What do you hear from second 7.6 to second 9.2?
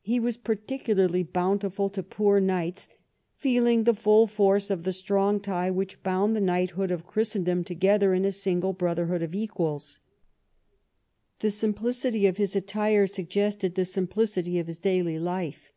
together in a single brother